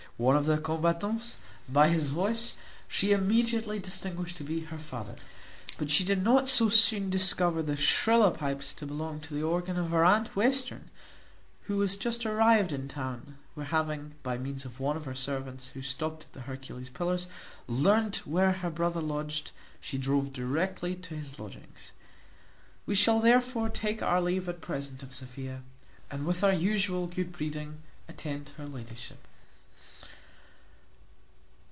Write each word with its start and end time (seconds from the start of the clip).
One 0.17 0.35
of 0.37 0.45
the 0.45 0.59
combatants, 0.59 1.37
by 1.67 1.89
his 1.89 2.09
voice, 2.09 2.55
she 2.87 3.11
immediately 3.11 3.79
distinguished 3.79 4.37
to 4.37 4.43
be 4.43 4.59
her 4.65 4.77
father; 4.77 5.15
but 5.79 5.89
she 5.89 6.03
did 6.03 6.23
not 6.23 6.47
so 6.47 6.69
soon 6.69 7.09
discover 7.09 7.63
the 7.63 7.75
shriller 7.75 8.29
pipes 8.29 8.71
to 8.75 8.85
belong 8.85 9.19
to 9.21 9.33
the 9.33 9.41
organ 9.41 9.77
of 9.77 9.89
her 9.89 10.05
aunt 10.05 10.35
Western, 10.35 10.91
who 11.63 11.77
was 11.77 11.97
just 11.97 12.23
arrived 12.23 12.71
in 12.71 12.87
town, 12.87 13.37
where 13.55 13.65
having, 13.65 14.13
by 14.21 14.37
means 14.37 14.63
of 14.63 14.79
one 14.79 14.95
of 14.95 15.05
her 15.05 15.15
servants, 15.15 15.69
who 15.69 15.81
stopt 15.81 16.25
at 16.25 16.33
the 16.33 16.41
Hercules 16.41 16.89
Pillars, 16.89 17.25
learned 17.67 18.17
where 18.17 18.51
her 18.51 18.69
brother 18.69 19.01
lodged, 19.01 19.49
she 19.79 19.97
drove 19.97 20.31
directly 20.31 20.93
to 20.93 21.15
his 21.15 21.39
lodgings. 21.39 21.93
We 22.85 22.93
shall 22.93 23.19
therefore 23.21 23.69
take 23.69 24.03
our 24.03 24.21
leave 24.21 24.47
at 24.47 24.61
present 24.61 25.01
of 25.01 25.15
Sophia, 25.15 25.63
and, 26.11 26.27
with 26.27 26.43
our 26.43 26.53
usual 26.53 27.07
good 27.07 27.31
breeding, 27.33 27.81
attend 28.07 28.49
her 28.57 28.67
ladyship. 28.67 29.17